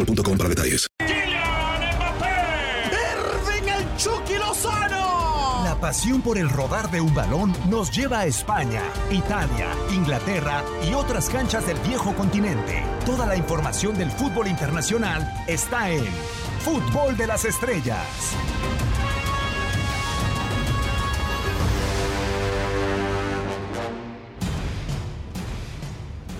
[0.00, 0.86] boostmobile.com para detalles.
[2.90, 5.64] ¡Irving el Chucky Lozano!
[5.64, 10.94] La pasión por el rodar de un balón nos lleva a España, Italia, Inglaterra y
[10.94, 12.82] otras canchas del viejo continente.
[13.06, 16.04] Toda la información del fútbol internacional está en
[16.60, 18.06] Fútbol de las Estrellas.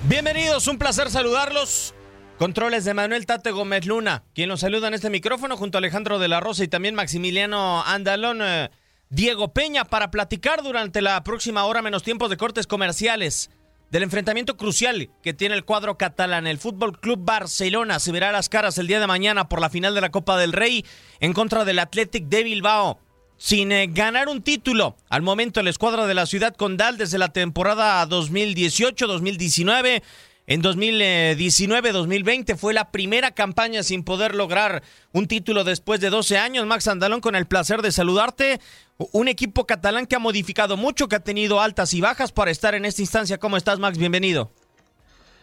[0.08, 1.94] Bienvenidos, un placer saludarlos.
[2.40, 6.18] Controles de Manuel Tate Gómez Luna, quien nos saluda en este micrófono junto a Alejandro
[6.18, 8.70] de la Rosa y también Maximiliano Andalón, eh,
[9.10, 13.50] Diego Peña, para platicar durante la próxima hora menos tiempos de cortes comerciales
[13.90, 16.46] del enfrentamiento crucial que tiene el cuadro catalán.
[16.46, 19.94] El Fútbol Club Barcelona se verá las caras el día de mañana por la final
[19.94, 20.86] de la Copa del Rey
[21.20, 23.00] en contra del Athletic de Bilbao.
[23.36, 27.34] Sin eh, ganar un título, al momento la escuadra de la ciudad condal desde la
[27.34, 30.02] temporada 2018-2019
[30.50, 36.66] en 2019-2020 fue la primera campaña sin poder lograr un título después de 12 años.
[36.66, 38.60] Max Andalón, con el placer de saludarte.
[39.12, 42.74] Un equipo catalán que ha modificado mucho, que ha tenido altas y bajas para estar
[42.74, 43.38] en esta instancia.
[43.38, 43.96] ¿Cómo estás, Max?
[43.96, 44.50] Bienvenido.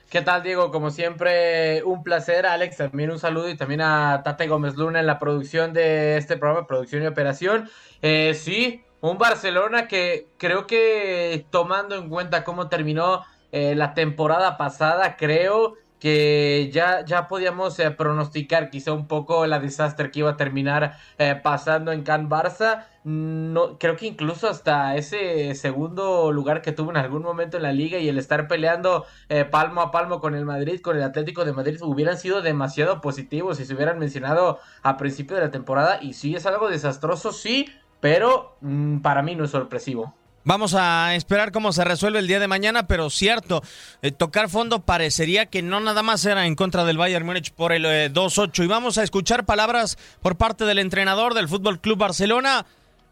[0.09, 0.71] ¿Qué tal, Diego?
[0.71, 2.45] Como siempre, un placer.
[2.45, 6.35] Alex, también un saludo y también a Tate Gómez Luna en la producción de este
[6.35, 7.69] programa, producción y operación.
[8.01, 14.57] Eh, sí, un Barcelona que creo que tomando en cuenta cómo terminó eh, la temporada
[14.57, 20.31] pasada, creo que ya, ya podíamos eh, pronosticar quizá un poco la desastre que iba
[20.31, 22.85] a terminar eh, pasando en Can Barça.
[23.03, 27.71] No, creo que incluso hasta ese segundo lugar que tuvo en algún momento en la
[27.71, 29.05] liga y el estar peleando
[29.49, 33.57] palmo a palmo con el Madrid, con el Atlético de Madrid, hubieran sido demasiado positivos
[33.57, 35.99] si se hubieran mencionado a principio de la temporada.
[36.01, 37.69] Y sí, es algo desastroso, sí,
[38.01, 40.16] pero mm, para mí no es sorpresivo.
[40.47, 43.61] Vamos a esperar cómo se resuelve el día de mañana, pero cierto,
[44.01, 47.73] eh, tocar fondo parecería que no nada más era en contra del Bayern Múnich por
[47.73, 48.63] el eh, 2-8.
[48.63, 52.65] Y vamos a escuchar palabras por parte del entrenador del Fútbol Club Barcelona,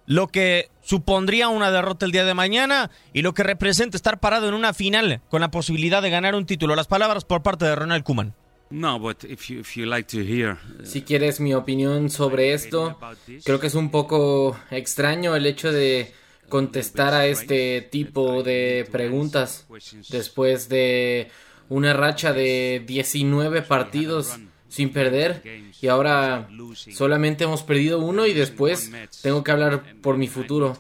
[0.06, 4.48] lo que supondría una derrota el día de mañana y lo que representa estar parado
[4.48, 6.74] en una final con la posibilidad de ganar un título.
[6.74, 8.34] Las palabras por parte de Ronald Koeman.
[8.70, 12.98] No, but if you, if you like to hear, Si quieres mi opinión sobre esto,
[13.44, 16.14] creo que es un poco extraño el hecho de
[16.50, 19.68] contestar a este tipo de preguntas
[20.10, 21.30] después de
[21.70, 24.38] una racha de 19 partidos
[24.68, 25.42] sin perder
[25.82, 26.50] y ahora
[26.94, 30.78] solamente hemos perdido uno y después tengo que hablar por mi futuro.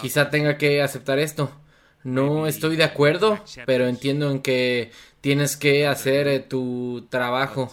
[0.00, 1.50] Quizá tenga que aceptar esto.
[2.02, 7.72] No estoy de acuerdo, pero entiendo en que tienes que hacer eh, tu trabajo.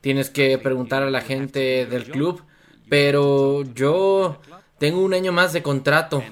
[0.00, 2.44] Tienes que preguntar a la gente del club,
[2.88, 4.40] pero yo
[4.78, 6.22] tengo un año más de contrato.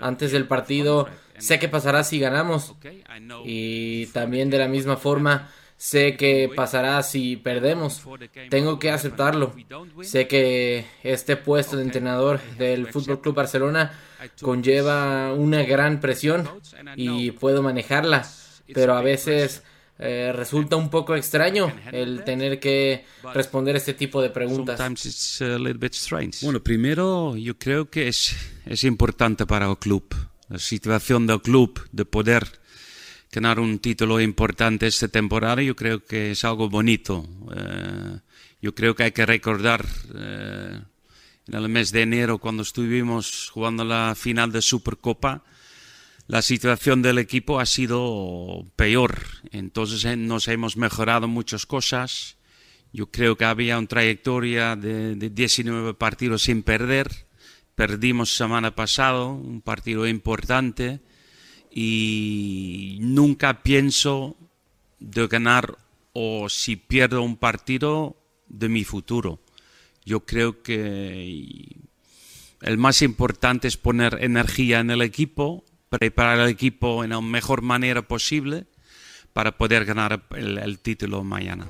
[0.00, 2.74] Antes del partido sé qué pasará si ganamos.
[3.44, 5.48] Y también de la misma forma
[5.82, 8.04] Sé que pasará si perdemos.
[8.50, 9.52] Tengo que aceptarlo.
[10.02, 13.90] Sé que este puesto de entrenador del Fútbol Club Barcelona
[14.40, 16.48] conlleva una gran presión
[16.94, 18.24] y puedo manejarla,
[18.72, 19.64] pero a veces
[19.98, 23.04] eh, resulta un poco extraño el tener que
[23.34, 24.76] responder este tipo de preguntas.
[26.42, 28.34] Bueno, primero yo creo que es,
[28.66, 30.14] es importante para el club,
[30.48, 32.46] la situación del club de poder
[33.32, 37.26] ganar un título importante esta temporada, yo creo que es algo bonito.
[37.56, 38.18] Eh,
[38.60, 39.84] yo creo que hay que recordar
[40.14, 40.80] eh,
[41.48, 45.42] en el mes de enero cuando estuvimos jugando la final de Supercopa,
[46.26, 49.26] la situación del equipo ha sido peor.
[49.50, 52.36] Entonces eh, nos hemos mejorado muchas cosas.
[52.92, 57.26] Yo creo que había una trayectoria de, de 19 partidos sin perder.
[57.74, 61.00] Perdimos semana pasado un partido importante
[61.70, 64.36] y nunca pienso
[65.00, 65.78] de ganar
[66.12, 68.16] o si pierdo un partido
[68.48, 69.40] de mi futuro.
[70.04, 71.76] Yo creo que
[72.60, 75.64] el más importante es poner energía en el equipo,
[75.98, 78.64] preparar el equipo en la mejor manera posible
[79.32, 81.66] para poder ganar el, el título mañana.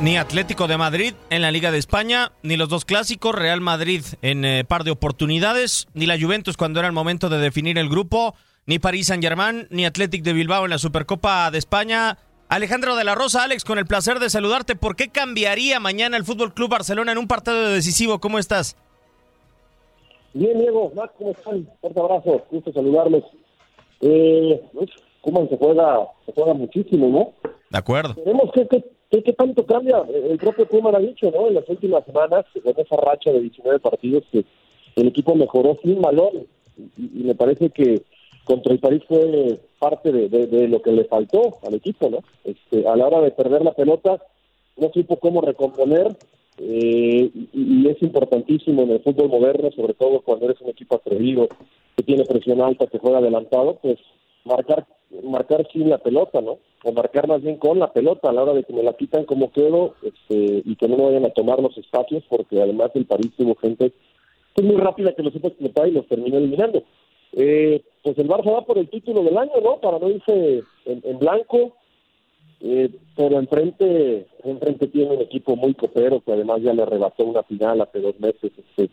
[0.00, 4.04] Ni Atlético de Madrid en la Liga de España, ni los dos clásicos, Real Madrid
[4.22, 7.88] en eh, par de oportunidades, ni la Juventus cuando era el momento de definir el
[7.88, 8.34] grupo,
[8.66, 12.18] ni París Saint Germain, ni Atlético de Bilbao en la Supercopa de España.
[12.48, 14.76] Alejandro de la Rosa, Alex, con el placer de saludarte.
[14.76, 18.20] ¿Por qué cambiaría mañana el Fútbol Club Barcelona en un partido decisivo?
[18.20, 18.76] ¿Cómo estás?
[20.34, 21.68] Bien, Diego, Max, ¿cómo están?
[21.80, 23.24] Fuerte abrazo, gusto saludarles.
[24.00, 24.90] Eh, pues,
[25.22, 26.08] ¿Cómo se juega?
[26.26, 27.50] Se juega muchísimo, ¿no?
[27.70, 28.14] De acuerdo.
[28.14, 30.02] Tenemos que, que ¿Qué, tanto cambia?
[30.12, 31.48] El propio Puma lo ha dicho, ¿no?
[31.48, 34.44] En las últimas semanas, con esa racha de 19 partidos, que
[34.96, 36.46] el equipo mejoró sin balón.
[36.98, 38.02] Y, me parece que
[38.44, 42.18] contra el París fue parte de, lo que le faltó al equipo, ¿no?
[42.44, 44.22] Este, a la hora de perder la pelota,
[44.76, 46.14] no supo cómo recomponer.
[46.58, 51.48] Eh, y, es importantísimo en el fútbol moderno, sobre todo cuando eres un equipo atrevido,
[51.96, 53.98] que tiene presión alta, que juega adelantado, pues
[54.44, 54.86] marcar
[55.24, 56.58] marcar sin la pelota, ¿no?
[56.84, 59.24] O marcar más bien con la pelota a la hora de que me la quitan
[59.24, 63.06] como quedo este, y que no me vayan a tomar los espacios, porque además el
[63.06, 63.92] París tuvo gente
[64.54, 66.82] pues, muy rápida que lo supo explotar y los terminó eliminando.
[67.32, 69.78] Eh, pues el Barça va por el título del año, ¿no?
[69.80, 71.74] Para no irse en, blanco,
[72.60, 77.42] eh, pero enfrente, enfrente tiene un equipo muy copero que además ya le arrebató una
[77.42, 78.52] final hace dos meses.
[78.56, 78.90] Este,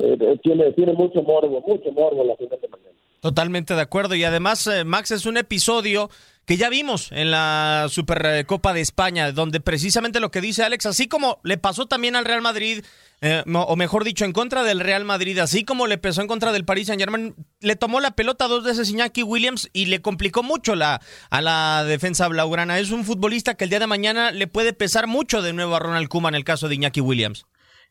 [0.00, 3.07] eh, tiene, tiene mucho morbo, mucho morbo la final de mañana.
[3.20, 4.14] Totalmente de acuerdo.
[4.14, 6.10] Y además, eh, Max, es un episodio
[6.48, 11.06] que ya vimos en la Supercopa de España, donde precisamente lo que dice Alex, así
[11.06, 12.84] como le pasó también al Real Madrid,
[13.20, 16.52] eh, o mejor dicho, en contra del Real Madrid, así como le pesó en contra
[16.52, 20.42] del Paris Saint Germain, le tomó la pelota dos veces Iñaki Williams y le complicó
[20.42, 22.78] mucho la, a la defensa blaugrana.
[22.78, 25.80] Es un futbolista que el día de mañana le puede pesar mucho de nuevo a
[25.80, 27.44] Ronald Koeman en el caso de Iñaki Williams.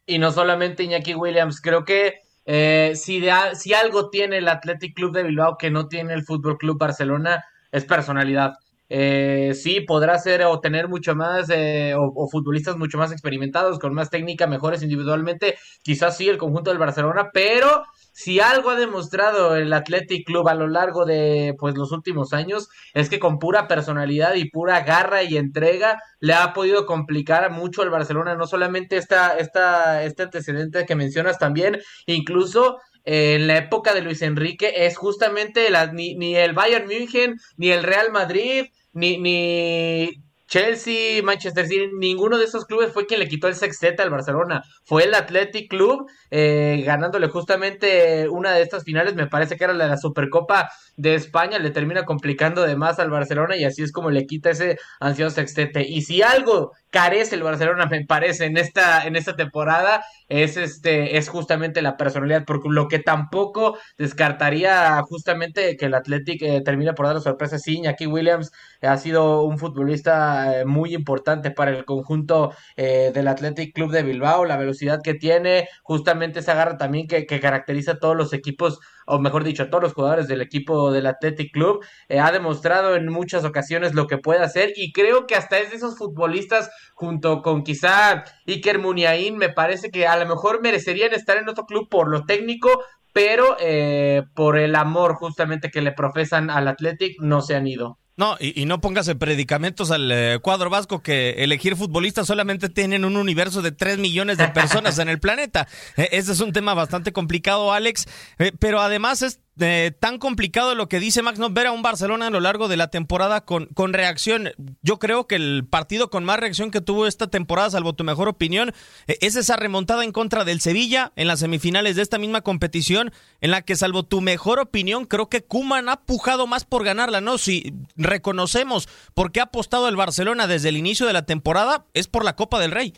[0.07, 3.21] Y no solamente Iñaki Williams, creo que eh, si,
[3.55, 7.43] si algo tiene el Athletic Club de Bilbao que no tiene el Fútbol Club Barcelona,
[7.73, 8.53] es personalidad.
[8.87, 13.93] Eh, sí, podrá ser o tener mucho más, eh, o, futbolistas mucho más experimentados, con
[13.93, 17.83] más técnica, mejores individualmente, quizás sí el conjunto del Barcelona, pero
[18.17, 22.67] si algo ha demostrado el Athletic Club a lo largo de pues los últimos años
[22.95, 27.83] es que con pura personalidad y pura garra y entrega le ha podido complicar mucho
[27.83, 33.93] al Barcelona, no solamente esta, esta, este antecedente que mencionas también, incluso en la época
[33.93, 39.19] de Luis Enrique es justamente ni, ni el Bayern München, ni el Real Madrid, ni,
[39.19, 44.09] ni Chelsea, Manchester City, ninguno de esos clubes fue quien le quitó el sextete al
[44.09, 44.63] Barcelona.
[44.83, 49.73] Fue el Athletic Club eh, ganándole justamente una de estas finales, me parece que era
[49.73, 53.83] la de la Supercopa de España, le termina complicando de más al Barcelona y así
[53.83, 55.87] es como le quita ese ansioso sextete.
[55.87, 61.17] Y si algo carece el Barcelona, me parece, en esta, en esta temporada, es este,
[61.17, 66.93] es justamente la personalidad, porque lo que tampoco descartaría justamente que el Athletic eh, termine
[66.93, 71.71] por dar la sorpresa, sí, Iñaki Williams ha sido un futbolista eh, muy importante para
[71.71, 76.77] el conjunto eh, del Athletic Club de Bilbao, la velocidad que tiene, justamente esa garra
[76.77, 80.27] también que, que caracteriza a todos los equipos o mejor dicho, a todos los jugadores
[80.27, 84.73] del equipo del Athletic Club, eh, ha demostrado en muchas ocasiones lo que puede hacer
[84.75, 89.89] y creo que hasta es de esos futbolistas junto con quizá Iker Muniain, me parece
[89.91, 92.83] que a lo mejor merecerían estar en otro club por lo técnico,
[93.13, 97.97] pero eh, por el amor justamente que le profesan al Athletic no se han ido.
[98.17, 103.05] No, y, no pongas en predicamentos al eh, cuadro vasco que elegir futbolistas solamente tienen
[103.05, 105.67] un universo de 3 millones de personas en el planeta.
[105.97, 108.07] E, ese es un tema bastante complicado, Alex,
[108.39, 111.81] eh, pero además es eh, tan complicado lo que dice Max, no ver a un
[111.81, 114.51] Barcelona a lo largo de la temporada con, con reacción.
[114.81, 118.27] Yo creo que el partido con más reacción que tuvo esta temporada, salvo tu mejor
[118.27, 118.73] opinión,
[119.07, 123.11] eh, es esa remontada en contra del Sevilla en las semifinales de esta misma competición,
[123.41, 127.21] en la que, salvo tu mejor opinión, creo que Kuman ha pujado más por ganarla,
[127.21, 127.37] ¿no?
[127.37, 132.07] Si reconocemos por qué ha apostado el Barcelona desde el inicio de la temporada, es
[132.07, 132.93] por la Copa del Rey.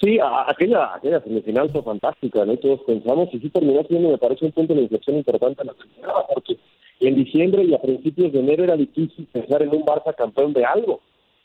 [0.00, 2.56] Sí, aquella, aquella semifinal fue fantástica, ¿no?
[2.56, 5.74] Todos pensamos, y sí terminó siendo, me parece, un punto de inflexión importante en la
[5.74, 6.56] temporada, porque
[7.00, 10.64] en diciembre y a principios de enero era difícil pensar en un Barça campeón de
[10.64, 11.00] algo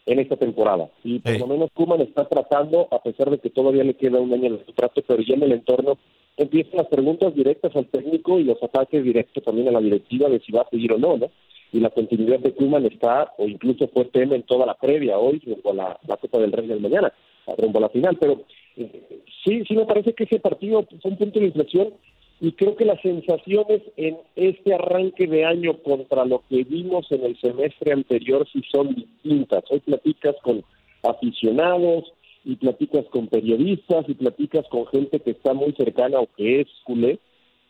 [0.06, 0.90] en esta temporada.
[1.04, 4.32] Y por lo menos Kuman está tratando, a pesar de que todavía le queda un
[4.34, 5.98] año en el contrato, pero ya en el entorno
[6.38, 10.40] empiezan las preguntas directas al técnico y los ataques directos también a la directiva de
[10.42, 11.32] si va a seguir o no, ¿no?
[11.72, 15.40] Y la continuidad de Kuman está, o incluso fue tema en toda la previa hoy,
[15.64, 17.12] con la, la Copa del Rey del mañana
[17.58, 18.18] rumbo a la final.
[18.20, 18.42] Pero
[18.78, 21.94] eh, sí, sí me parece que ese partido fue un punto de inflexión
[22.44, 27.24] y creo que las sensaciones en este arranque de año contra lo que vimos en
[27.24, 29.64] el semestre anterior sí son distintas.
[29.70, 30.64] Hoy platicas con
[31.04, 32.12] aficionados
[32.44, 36.68] y platicas con periodistas y platicas con gente que está muy cercana o que es
[36.84, 37.20] culé.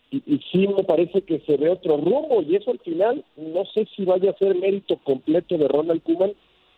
[0.09, 3.87] Y, sí me parece que se ve otro rumbo y eso al final no sé
[3.95, 6.33] si vaya a ser mérito completo de Ronald Koeman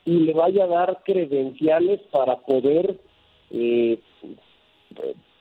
[0.05, 2.97] y le vaya a dar credenciales para poder
[3.51, 3.99] eh,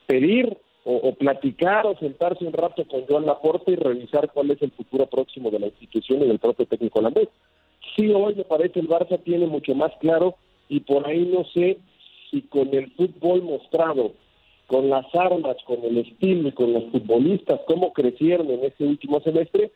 [0.06, 4.71] pedir o, platicar o sentarse un rato con Joan Laporte y revisar cuál es el
[4.73, 7.28] futuro próximo de la institución y del propio técnico holandés.
[7.97, 10.35] Sí, hoy me parece el Barça tiene mucho más claro
[10.68, 11.78] y por ahí no sé
[12.30, 14.12] si con el fútbol mostrado,
[14.66, 19.21] con las armas, con el estilo y con los futbolistas, cómo crecieron en este último
[19.21, 19.71] semestre,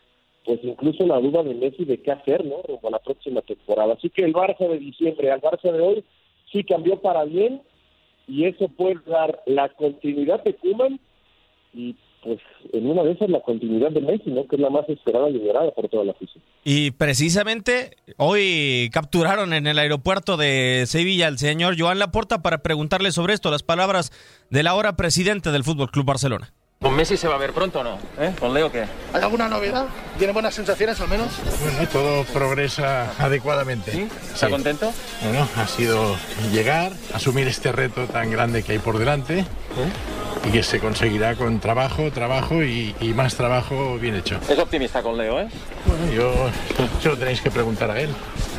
[0.49, 2.63] pues incluso la duda de Messi de qué hacer, ¿no?
[2.63, 3.93] Rumbo la próxima temporada.
[3.93, 6.05] Así que el Barça de diciembre al Barça de hoy
[6.51, 7.61] sí cambió para bien
[8.27, 10.99] y eso puede dar la continuidad de Kuman
[11.75, 12.41] y pues
[12.73, 14.49] en una de esas la continuidad de Messi, ¿no?
[14.49, 16.43] Que es la más esperada y liberada por toda la afición.
[16.65, 23.13] Y precisamente hoy capturaron en el aeropuerto de Sevilla al señor Joan Laporta para preguntarle
[23.13, 24.13] sobre esto, las palabras
[24.49, 26.55] del ahora presidente del Fútbol Club Barcelona.
[26.81, 27.99] ¿Con Messi se va a ver pronto o no?
[28.21, 28.33] ¿Eh?
[28.39, 28.85] ¿Con Leo qué?
[29.13, 29.87] ¿Hay alguna novedad?
[30.17, 31.27] ¿Tiene buenas sensaciones al menos?
[31.61, 33.91] Bueno, todo progresa adecuadamente.
[33.91, 34.09] ¿Sí?
[34.33, 34.93] ¿Está contento?
[35.25, 36.17] Bueno, ha sido
[36.53, 39.45] llegar, asumir este reto tan grande que hay por delante
[40.47, 44.39] y que se conseguirá con trabajo, trabajo y, y, más trabajo bien hecho.
[44.49, 45.49] Es optimista con Leo, ¿eh?
[45.85, 46.33] Bueno, yo,
[47.03, 48.11] yo lo tenéis que preguntar a él.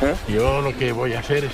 [0.02, 0.14] ¿Eh?
[0.28, 1.52] Yo lo que voy a hacer es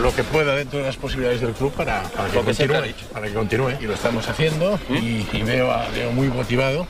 [0.00, 3.34] lo que pueda dentro de las posibilidades del club para, para que, continúe, para que
[3.34, 3.72] continúe.
[3.80, 6.86] Y lo estamos haciendo y, y, veo a Leo muy motivado,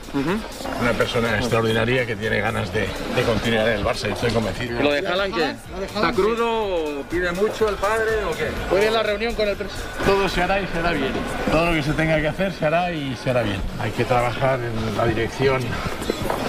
[0.81, 4.81] una persona extraordinaria que tiene ganas de, de, continuar en el Barça, estoy convencido.
[4.81, 5.55] ¿Lo de Haaland qué?
[5.85, 7.03] ¿Está crudo?
[7.09, 8.49] ¿Pide mucho el padre o qué?
[8.69, 9.87] Fue bien la reunión con el presidente.
[10.05, 11.13] Todo se hará y se hará bien.
[11.51, 13.61] Todo lo que se tenga que hacer se hará y se hará bien.
[13.79, 15.61] Hay que trabajar en la dirección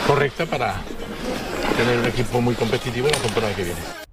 [0.06, 0.76] correcta para
[1.76, 4.07] tener un equipo muy competitivo en la temporada que viene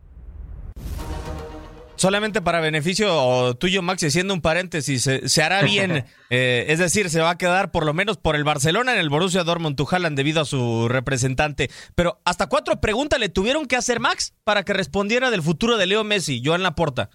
[1.95, 7.09] solamente para beneficio tuyo, Max, siendo un paréntesis, se, se hará bien, eh, es decir,
[7.09, 10.15] se va a quedar por lo menos por el Barcelona en el Borussia Dortmund Tujalan
[10.15, 11.69] debido a su representante.
[11.95, 15.87] Pero hasta cuatro preguntas le tuvieron que hacer Max para que respondiera del futuro de
[15.87, 17.09] Leo Messi, Joan Laporta.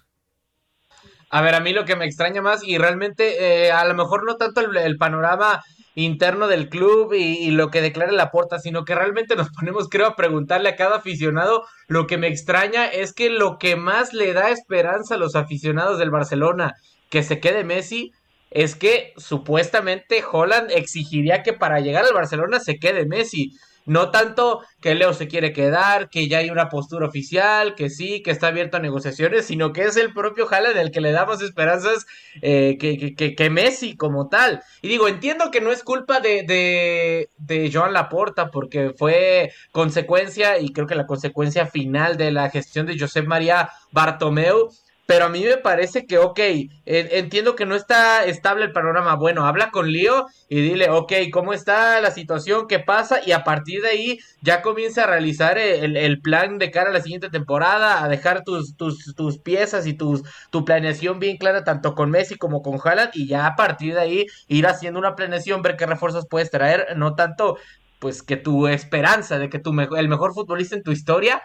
[1.29, 4.25] A ver, a mí lo que me extraña más, y realmente eh, a lo mejor
[4.25, 5.63] no tanto el, el panorama
[5.95, 10.07] interno del club y, lo que declara la porta, sino que realmente nos ponemos, creo,
[10.07, 11.65] a preguntarle a cada aficionado.
[11.87, 15.99] Lo que me extraña es que lo que más le da esperanza a los aficionados
[15.99, 16.73] del Barcelona
[17.09, 18.11] que se quede Messi
[18.51, 23.53] es que supuestamente Holland exigiría que para llegar al Barcelona se quede Messi.
[23.85, 28.21] No tanto que Leo se quiere quedar, que ya hay una postura oficial, que sí,
[28.21, 31.25] que está abierto a negociaciones, sino que es el propio Haaland el que le da
[31.25, 32.05] más esperanzas
[32.41, 34.61] eh, que, que, que, Messi como tal.
[34.81, 40.59] Y digo, entiendo que no es culpa de, de, de Joan Laporta, porque fue consecuencia,
[40.59, 44.69] y creo que la consecuencia final de la gestión de Josep María Bartomeu,
[45.11, 46.39] pero a mí me parece que, ok,
[46.85, 49.15] entiendo que no está estable el panorama.
[49.15, 52.65] Bueno, habla con Lío y dile, ok, ¿cómo está la situación?
[52.65, 53.19] ¿Qué pasa?
[53.25, 56.93] Y a partir de ahí ya comienza a realizar el, el plan de cara a
[56.93, 60.23] la siguiente temporada, a dejar tus, tus, tus piezas y tu
[60.63, 64.27] planeación bien clara, tanto con Messi como con Haaland, y ya a partir de ahí
[64.47, 67.57] ir haciendo una planeación, ver qué refuerzos puedes traer, no tanto
[67.99, 71.41] pues que tu esperanza de que tu el mejor futbolista en tu historia,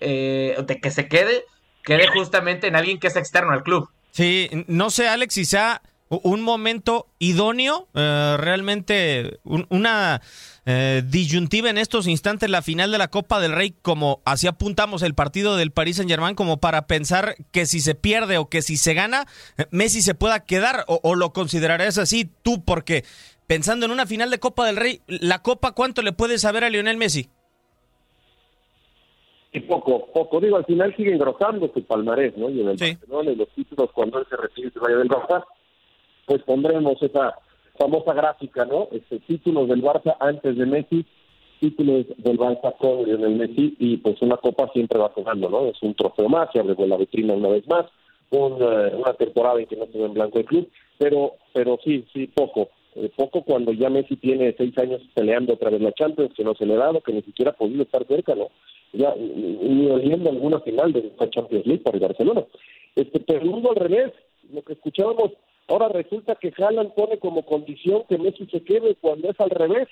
[0.00, 1.44] eh, de que se quede
[1.86, 3.88] quede justamente en alguien que es externo al club.
[4.10, 10.20] Sí, no sé, Alex, si sea un momento idóneo, eh, realmente un, una
[10.64, 15.02] eh, disyuntiva en estos instantes, la final de la Copa del Rey, como así apuntamos
[15.02, 18.62] el partido del Paris Saint Germain, como para pensar que si se pierde o que
[18.62, 19.26] si se gana,
[19.70, 23.04] Messi se pueda quedar, o, o lo considerarás así tú, porque
[23.46, 26.70] pensando en una final de Copa del Rey, la Copa, ¿cuánto le puede saber a
[26.70, 27.30] Lionel Messi?
[29.52, 30.40] Y poco, poco.
[30.40, 32.50] Digo, al final sigue engrosando su palmarés, ¿no?
[32.50, 35.44] Y en el Barcelona y los títulos cuando él se retire se vaya del Barça,
[36.26, 37.34] pues pondremos esa
[37.78, 38.88] famosa gráfica, ¿no?
[38.92, 41.06] Este, títulos del Barça antes de Messi,
[41.60, 45.66] títulos del Barça con Lionel Messi y pues una copa siempre va jugando, ¿no?
[45.66, 47.86] Es un trofeo más, se abre con la vitrina una vez más,
[48.30, 52.26] una temporada en que no se ve en blanco el club, pero, pero sí, sí,
[52.26, 52.70] poco.
[52.94, 56.54] Eh, poco cuando ya Messi tiene seis años peleando otra vez la Champions, que no
[56.54, 58.48] se le ha dado, que ni siquiera ha podido estar cerca, ¿no?
[58.96, 62.44] Ya, ni oliendo alguna final de la Champions League para el Barcelona.
[62.94, 64.12] Este, pero el al revés,
[64.52, 65.32] lo que escuchábamos,
[65.68, 69.88] ahora resulta que Haaland pone como condición que Messi se quede cuando es al revés.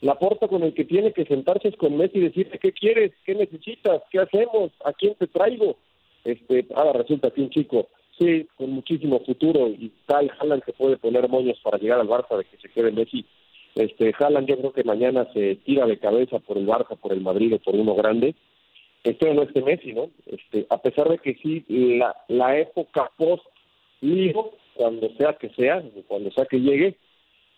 [0.00, 3.12] La porta con el que tiene que sentarse es con Messi y decirle qué quieres,
[3.24, 5.76] qué necesitas, qué hacemos, a quién te traigo.
[6.24, 7.88] Este, ahora resulta que un chico,
[8.18, 12.36] sí, con muchísimo futuro y tal, Haaland que puede poner moños para llegar al Barça
[12.36, 13.24] de que se quede Messi.
[13.76, 17.20] Este, Haaland yo creo que mañana se tira de cabeza por el Barça, por el
[17.20, 18.34] Madrid o por uno grande.
[19.04, 20.08] Este no este Messi, ¿no?
[20.24, 26.30] Este, a pesar de que sí, la, la época post-Ligo, cuando sea que sea, cuando
[26.30, 26.96] sea que llegue,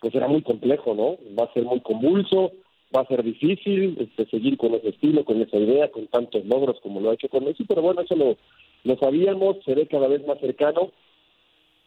[0.01, 1.17] pues será muy complejo, ¿no?
[1.39, 2.51] Va a ser muy convulso,
[2.95, 6.81] va a ser difícil este, seguir con ese estilo, con esa idea, con tantos logros
[6.81, 8.35] como lo ha hecho con Messi, pero bueno, eso lo,
[8.83, 10.91] lo sabíamos, se ve cada vez más cercano.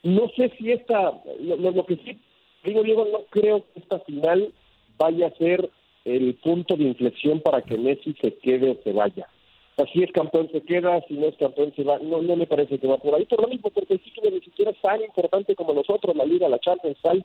[0.02, 2.18] No sé si esta, lo, lo que sí
[2.64, 4.52] digo, Diego, no creo que esta final
[4.98, 5.70] vaya a ser
[6.04, 9.28] el punto de inflexión para que Messi se quede o se vaya.
[9.76, 11.98] O si es campeón se queda, si no es campeón se va.
[11.98, 13.24] No, no me parece que va por ahí.
[13.24, 16.48] Por lo mismo, porque el título ni siquiera es tan importante como nosotros, la Liga,
[16.48, 17.24] la Champions, tal.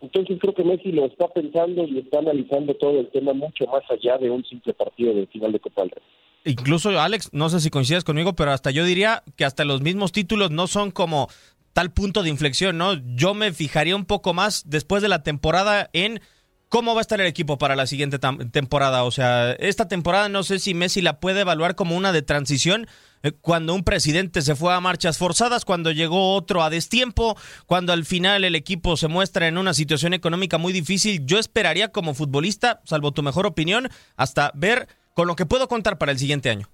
[0.00, 3.82] Entonces creo que Messi lo está pensando y está analizando todo el tema mucho más
[3.90, 6.02] allá de un simple partido de final de Copa del Rey.
[6.44, 10.10] Incluso, Alex, no sé si coincides conmigo, pero hasta yo diría que hasta los mismos
[10.10, 11.28] títulos no son como
[11.72, 12.94] tal punto de inflexión, ¿no?
[13.16, 16.20] Yo me fijaría un poco más después de la temporada en
[16.68, 18.18] cómo va a estar el equipo para la siguiente
[18.50, 19.04] temporada.
[19.04, 22.86] O sea, esta temporada no sé si Messi la puede evaluar como una de transición
[23.22, 27.36] eh, cuando un presidente se fue a marchas forzadas, cuando llegó otro a destiempo,
[27.66, 31.88] cuando al final el equipo se muestra en una situación económica muy difícil, yo esperaría
[31.88, 36.18] como futbolista, salvo tu mejor opinión, hasta ver con lo que puedo contar para el
[36.18, 36.68] siguiente año.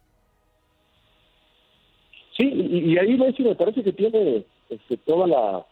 [2.37, 5.67] Sí, y, ahí Messi me parece que tiene este, toda la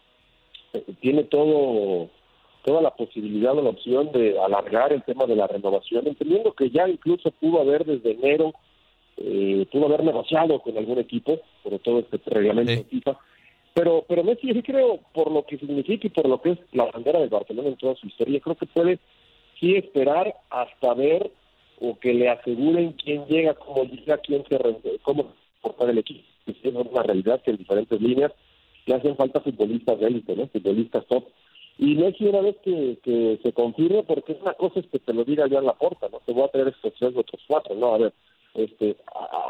[0.73, 2.09] eh, tiene todo
[2.65, 6.69] toda la posibilidad o la opción de alargar el tema de la renovación, entendiendo que
[6.71, 8.53] ya incluso pudo haber desde enero
[9.19, 13.17] eh, pudo haber negociado con algún equipo, por todo este reglamento de FIFA.
[13.73, 16.85] Pero, pero Messi, sí creo, por lo que significa y por lo que es la
[16.85, 18.99] bandera de Barcelona en toda su historia, creo que puede
[19.59, 21.31] sí esperar hasta ver
[21.81, 24.59] o que le aseguren quién llega, cómo llega, quién se
[25.03, 26.25] cómo portar el equipo.
[26.47, 28.33] Es una realidad que en diferentes líneas
[28.87, 30.47] le hacen falta futbolistas de élite, ¿no?
[30.49, 31.25] Futbolistas top.
[31.79, 35.25] Y Messi una vez que, que se confirme, porque una cosa es que te lo
[35.25, 36.21] diga ya en la puerta, ¿no?
[36.25, 37.95] Te voy a traer estos tres otros cuatro, ¿no?
[37.95, 38.13] A ver,
[38.55, 38.97] este,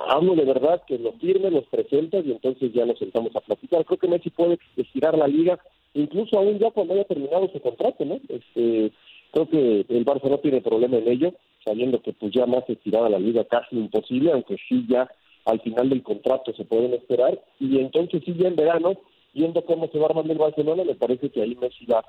[0.09, 3.85] hablo de verdad que los firme, los presentas y entonces ya nos sentamos a platicar.
[3.85, 5.61] Creo que Messi puede estirar la liga,
[5.95, 8.19] incluso aún ya cuando haya terminado su contrato, ¿no?
[8.29, 8.91] Este,
[9.31, 13.09] creo que el Barça no tiene problema en ello, sabiendo que pues ya más estirada
[13.09, 15.09] la liga casi imposible, aunque sí ya
[15.45, 18.95] al final del contrato se pueden esperar, y entonces sí ya en verano,
[19.37, 22.03] viendo cómo se va armando el Barcelona, me parece que ahí Messi va,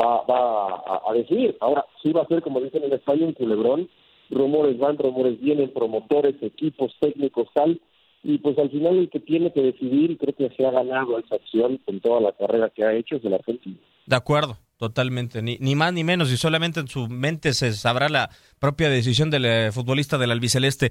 [0.00, 1.56] va, va a, decidir.
[1.60, 3.88] Ahora, sí va a ser, como dicen en España, un culebrón,
[4.30, 7.80] rumores van, rumores vienen, promotores, equipos, técnicos, tal,
[8.22, 11.36] y pues al final el que tiene que decidir, creo que se ha ganado esa
[11.36, 13.78] acción con toda la carrera que ha hecho, es el argentino.
[14.04, 18.08] De acuerdo, totalmente, ni, ni más ni menos, y solamente en su mente se sabrá
[18.08, 20.90] la propia decisión del eh, futbolista del albiceleste.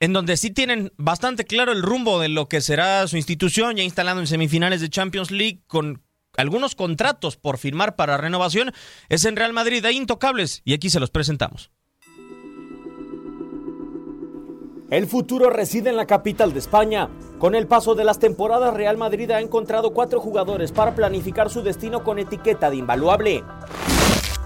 [0.00, 3.82] En donde sí tienen bastante claro el rumbo de lo que será su institución, ya
[3.82, 6.02] instalado en semifinales de Champions League, con
[6.36, 8.72] algunos contratos por firmar para renovación,
[9.08, 11.70] es en Real Madrid, hay intocables, y aquí se los presentamos.
[14.90, 17.10] El futuro reside en la capital de España.
[17.38, 21.60] Con el paso de las temporadas, Real Madrid ha encontrado cuatro jugadores para planificar su
[21.60, 23.44] destino con etiqueta de invaluable.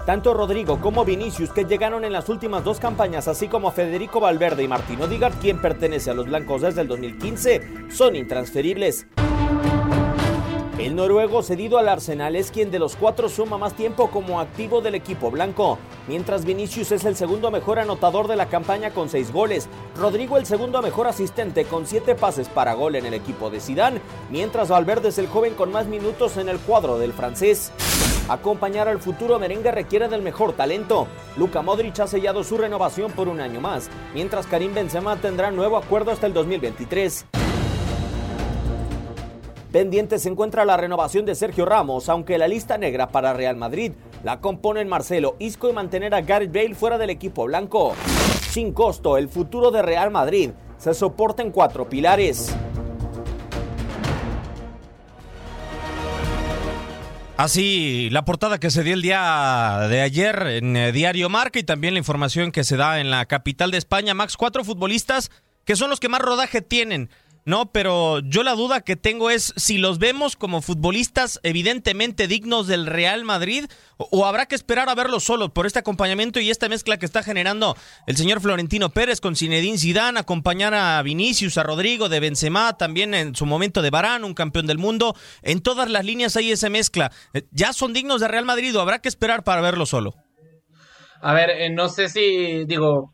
[0.05, 4.63] Tanto Rodrigo como Vinicius, que llegaron en las últimas dos campañas, así como Federico Valverde
[4.63, 9.07] y Martino Digard, quien pertenece a los blancos desde el 2015, son intransferibles.
[10.79, 14.81] El noruego cedido al Arsenal es quien de los cuatro suma más tiempo como activo
[14.81, 19.31] del equipo blanco, mientras Vinicius es el segundo mejor anotador de la campaña con seis
[19.31, 23.59] goles, Rodrigo el segundo mejor asistente con siete pases para gol en el equipo de
[23.59, 27.71] Sidán, mientras Valverde es el joven con más minutos en el cuadro del francés.
[28.27, 31.07] Acompañar al futuro merengue requiere del mejor talento.
[31.37, 35.77] Luka Modric ha sellado su renovación por un año más, mientras Karim Benzema tendrá nuevo
[35.77, 37.42] acuerdo hasta el 2023.
[39.73, 43.93] Pendiente se encuentra la renovación de Sergio Ramos, aunque la lista negra para Real Madrid
[44.23, 47.95] la componen Marcelo, Isco y mantener a Gareth Bale fuera del equipo blanco.
[48.51, 52.55] Sin costo, el futuro de Real Madrid se soporta en cuatro pilares.
[57.35, 61.63] Así, la portada que se dio el día de ayer en eh, Diario Marca y
[61.63, 64.13] también la información que se da en la capital de España.
[64.13, 65.31] Max, cuatro futbolistas
[65.65, 67.09] que son los que más rodaje tienen
[67.45, 72.67] no, pero yo la duda que tengo es si los vemos como futbolistas evidentemente dignos
[72.67, 73.65] del Real Madrid
[73.97, 77.21] o, habrá que esperar a verlos solos por este acompañamiento y esta mezcla que está
[77.21, 77.75] generando
[78.07, 83.13] el señor Florentino Pérez con Zinedine Zidane, acompañar a Vinicius, a Rodrigo de Benzema, también
[83.13, 85.15] en su momento de Barán, un campeón del mundo.
[85.41, 87.11] En todas las líneas hay esa mezcla.
[87.33, 90.15] Eh, ¿Ya son dignos de Real Madrid o habrá que esperar para verlo solo?
[91.21, 93.13] A ver, eh, no sé si, digo,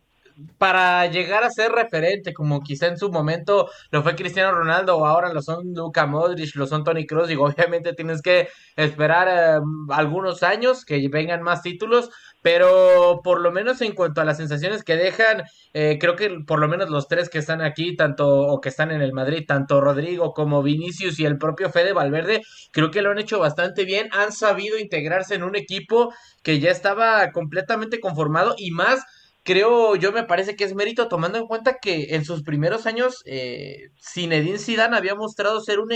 [0.58, 5.06] para llegar a ser referente, como quizá en su momento lo fue Cristiano Ronaldo o
[5.06, 9.62] ahora lo son Luka Modric, lo son Tony Kroos, digo, obviamente tienes que esperar eh,
[9.90, 12.10] algunos años que vengan más títulos,
[12.42, 16.60] pero por lo menos en cuanto a las sensaciones que dejan, eh, creo que por
[16.60, 19.82] lo menos los tres que están aquí, tanto o que están en el Madrid, tanto
[19.82, 24.10] Rodrigo como Vinicius y el propio Fede Valverde, creo que lo han hecho bastante bien,
[24.14, 29.04] han sabido integrarse en un equipo que ya estaba completamente conformado y más
[29.50, 33.24] creo yo me parece que es mérito tomando en cuenta que en sus primeros años
[33.26, 35.90] eh, Zinedine Zidane había mostrado ser un,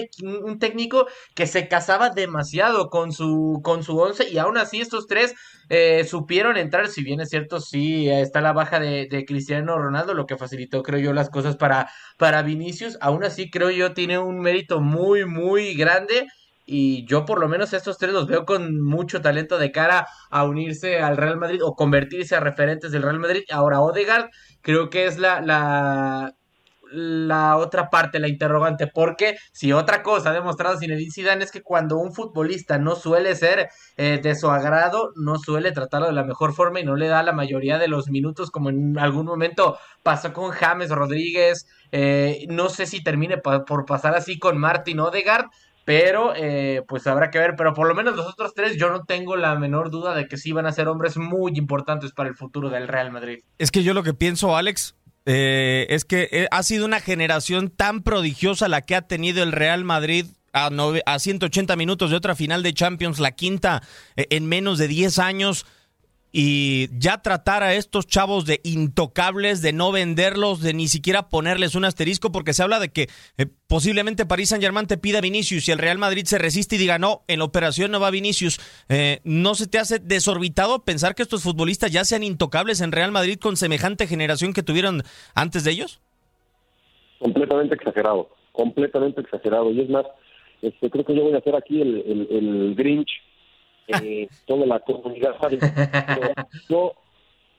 [0.44, 5.06] un, técnico que se casaba demasiado con su con su once y aún así estos
[5.06, 5.36] tres
[5.70, 6.88] eh, supieron entrar.
[6.88, 10.82] Si bien es cierto sí está la baja de, de, Cristiano Ronaldo lo que facilitó
[10.82, 15.26] creo yo las cosas para para Vinicius aún así creo yo tiene un mérito muy
[15.26, 16.26] muy grande
[16.66, 20.44] y yo por lo menos estos tres los veo con mucho talento de cara a
[20.46, 23.44] unirse al Real Madrid o convertirse a referentes del Real Madrid.
[23.52, 24.30] Ahora Odegaard
[24.62, 26.36] creo que es la, la,
[26.94, 31.64] la otra parte, la interrogante, porque si otra cosa ha demostrado Zinedine Zidane es que
[31.64, 36.24] cuando un futbolista no suele ser eh, de su agrado, no suele tratarlo de la
[36.24, 39.78] mejor forma y no le da la mayoría de los minutos como en algún momento
[40.04, 45.48] pasó con James Rodríguez, eh, no sé si termine por pasar así con Martin Odegaard,
[45.86, 49.04] pero eh, pues habrá que ver, pero por lo menos los otros tres yo no
[49.04, 52.36] tengo la menor duda de que sí van a ser hombres muy importantes para el
[52.36, 53.40] futuro del Real Madrid.
[53.58, 57.70] Es que yo lo que pienso, Alex, eh, es que eh, ha sido una generación
[57.70, 60.70] tan prodigiosa la que ha tenido el Real Madrid a,
[61.06, 63.82] a 180 minutos de otra final de Champions, la quinta
[64.16, 65.66] en menos de 10 años
[66.36, 71.76] y ya tratar a estos chavos de intocables, de no venderlos, de ni siquiera ponerles
[71.76, 75.68] un asterisco, porque se habla de que eh, posiblemente París Saint Germain te pida Vinicius
[75.68, 78.60] y el Real Madrid se resiste y diga no, en la operación no va Vinicius.
[78.90, 83.12] Eh, ¿No se te hace desorbitado pensar que estos futbolistas ya sean intocables en Real
[83.12, 85.04] Madrid con semejante generación que tuvieron
[85.36, 86.02] antes de ellos?
[87.20, 89.70] Completamente exagerado, completamente exagerado.
[89.70, 90.08] Y es más,
[90.64, 93.12] este, creo que yo voy a hacer aquí el, el Grinch
[93.88, 95.36] eh, toda la comunidad
[96.70, 96.94] yo,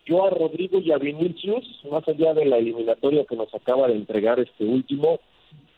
[0.07, 3.95] yo a Rodrigo y a Vinicius, más allá de la eliminatoria que nos acaba de
[3.95, 5.21] entregar este último,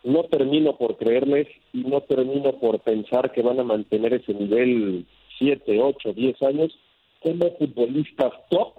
[0.05, 5.05] no termino por creerles y no termino por pensar que van a mantener ese nivel
[5.39, 6.79] 7, 8, 10 años
[7.21, 8.75] como futbolistas top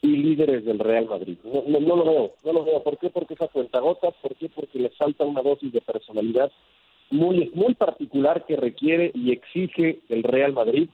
[0.00, 1.38] y líderes del Real Madrid.
[1.44, 2.82] No, no, lo veo, no lo veo.
[2.82, 3.10] ¿Por qué?
[3.10, 4.48] Porque esa cuenta gota, ¿por qué?
[4.48, 6.50] Porque les falta una dosis de personalidad
[7.10, 10.88] muy, muy particular que requiere y exige el Real Madrid.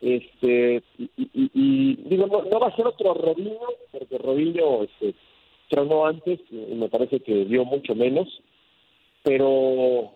[0.00, 3.58] Este, y, digo, no, va a ser otro Robinho,
[3.90, 5.14] porque Robinho este,
[5.68, 8.28] tronó antes, y me parece que dio mucho menos,
[9.22, 10.12] pero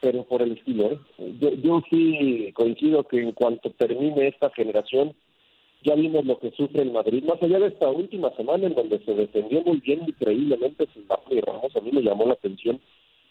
[0.00, 0.92] pero por el estilo.
[0.92, 0.98] ¿eh?
[1.40, 5.14] Yo, yo sí coincido que en cuanto termine esta generación,
[5.82, 8.98] ya vimos lo que sufre el Madrid, más allá de esta última semana en donde
[9.04, 12.80] se defendió muy bien, increíblemente, sin y Ramos, a mí me llamó la atención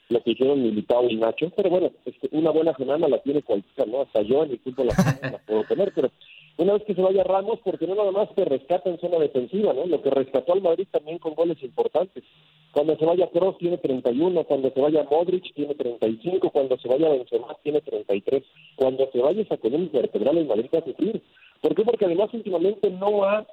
[0.10, 3.90] lo que hicieron Militao y Nacho, pero bueno, este, una buena semana la tiene cualquiera,
[3.90, 4.02] ¿no?
[4.02, 4.88] Hasta yo en mi fútbol
[5.32, 6.10] la, puedo tener, pero
[6.58, 9.72] una vez que se vaya Ramos, porque no nada más se rescata en zona defensiva,
[9.74, 9.86] ¿no?
[9.86, 12.24] Lo que rescató al Madrid también con goles importantes.
[12.72, 17.10] Cuando se vaya Kroos tiene 31, cuando se vaya Modric tiene 35, cuando se vaya
[17.10, 18.44] Benzema tiene 33,
[18.76, 21.22] cuando se vaya esa columna vertebral el Madrid va a sufrir.
[21.62, 21.84] ¿Por qué?
[21.84, 23.46] Porque además últimamente no ha,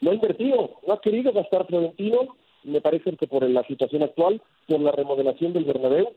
[0.00, 4.42] no ha invertido, no ha querido gastar Florentino, me parece que por la situación actual,
[4.66, 6.12] por la remodelación del Bernabéu,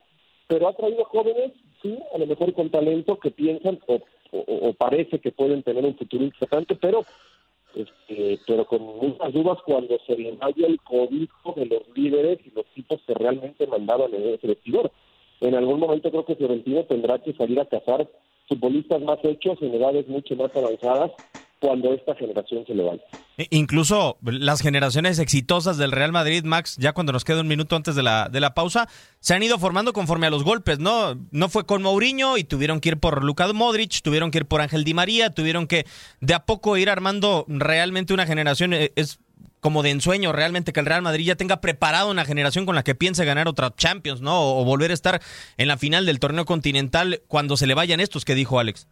[0.48, 5.32] pero ha traído jóvenes, sí, a lo mejor con talento que piensan o, parece que
[5.32, 7.04] pueden tener un futuro importante, pero
[7.76, 12.52] este, pero con muchas dudas cuando se le vaya el código de los líderes y
[12.52, 14.92] los tipos que realmente mandaban en ese vestidor.
[15.42, 18.08] En algún momento creo que Florentino tendrá que salir a cazar
[18.48, 21.12] futbolistas más hechos en edades mucho más avanzadas
[21.60, 23.04] cuando esta generación se levanta.
[23.50, 27.96] Incluso las generaciones exitosas del Real Madrid, Max, ya cuando nos queda un minuto antes
[27.96, 28.88] de la, de la pausa,
[29.20, 31.16] se han ido formando conforme a los golpes, ¿no?
[31.32, 34.62] No fue con Mourinho y tuvieron que ir por Luka Modric, tuvieron que ir por
[34.62, 35.86] Ángel Di María, tuvieron que
[36.22, 38.74] de a poco ir armando realmente una generación.
[38.74, 39.20] E, es
[39.60, 42.84] como de ensueño realmente que el Real Madrid ya tenga preparado una generación con la
[42.84, 44.58] que piense ganar otra Champions, ¿no?
[44.58, 45.22] O volver a estar
[45.58, 48.88] en la final del torneo continental cuando se le vayan estos que dijo Alex.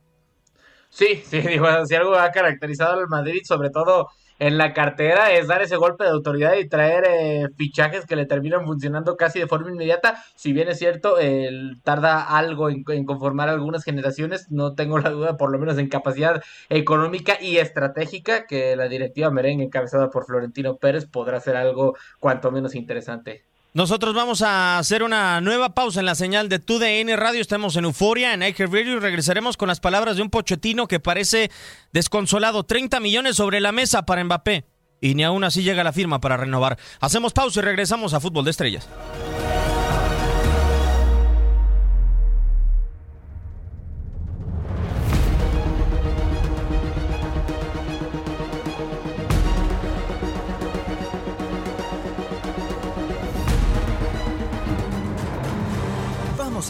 [0.89, 5.47] Sí, sí, digo, si algo ha caracterizado al Madrid, sobre todo en la cartera, es
[5.47, 9.47] dar ese golpe de autoridad y traer eh, fichajes que le terminan funcionando casi de
[9.47, 10.23] forma inmediata.
[10.35, 15.37] Si bien es cierto, él tarda algo en, conformar algunas generaciones, no tengo la duda,
[15.37, 20.77] por lo menos en capacidad económica y estratégica, que la directiva merengue encabezada por Florentino
[20.77, 23.43] Pérez podrá ser algo cuanto menos interesante.
[23.77, 27.39] Nosotros vamos a hacer una nueva pausa en la señal de TUDN Radio.
[27.39, 30.99] Estamos en Euforia, en Acre Radio, y regresaremos con las palabras de un Pochettino que
[30.99, 31.51] parece
[31.93, 32.63] desconsolado.
[32.63, 34.65] 30 millones sobre la mesa para Mbappé.
[34.99, 36.79] Y ni aún así llega la firma para renovar.
[36.99, 38.89] Hacemos pausa y regresamos a Fútbol de Estrellas.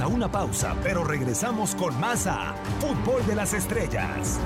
[0.02, 4.40] A una pausa, pero regresamos con más a Fútbol de las Estrellas.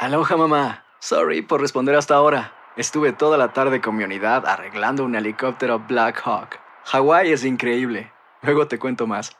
[0.00, 0.84] Aloha mamá.
[1.00, 2.52] Sorry por responder hasta ahora.
[2.76, 6.58] Estuve toda la tarde con mi unidad arreglando un helicóptero Black Hawk.
[6.84, 8.12] Hawái es increíble.
[8.42, 9.32] Luego te cuento más.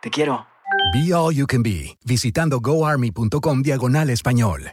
[0.00, 0.46] Te quiero.
[0.92, 4.72] Be All You Can Be, visitando goarmy.com diagonal español.